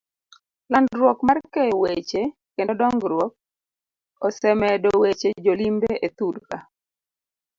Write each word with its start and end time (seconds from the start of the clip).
Landruok 0.71 1.19
mar 1.27 1.37
keyo 1.53 1.75
weche 1.83 2.21
kendo 2.55 2.73
dong'ruok, 2.79 3.33
osemedo 4.25 4.89
weche 5.01 5.29
jo 5.45 5.53
limbe 5.59 5.91
e 6.05 6.07
thurka. 6.17 6.57